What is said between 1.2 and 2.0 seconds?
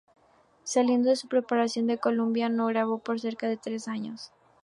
separación de